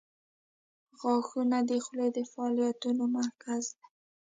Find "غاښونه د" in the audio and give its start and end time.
0.99-1.71